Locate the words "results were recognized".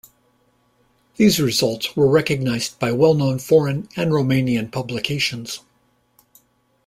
1.39-2.79